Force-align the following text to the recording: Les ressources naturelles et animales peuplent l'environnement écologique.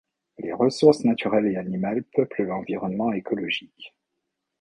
Les 0.39 0.51
ressources 0.51 1.03
naturelles 1.03 1.45
et 1.45 1.57
animales 1.57 2.03
peuplent 2.15 2.41
l'environnement 2.45 3.11
écologique. 3.11 3.95